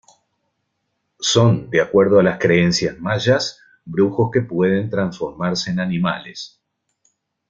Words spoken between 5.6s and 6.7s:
en animales.